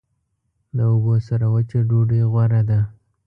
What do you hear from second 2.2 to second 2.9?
غوره ده.